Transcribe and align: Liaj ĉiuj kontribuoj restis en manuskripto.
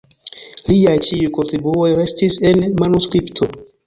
Liaj 0.69 0.95
ĉiuj 1.07 1.27
kontribuoj 1.35 1.89
restis 1.99 2.39
en 2.53 2.65
manuskripto. 2.81 3.49